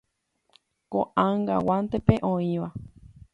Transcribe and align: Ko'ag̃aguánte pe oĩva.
Ko'ag̃aguánte 0.91 1.97
pe 2.07 2.15
oĩva. 2.31 2.67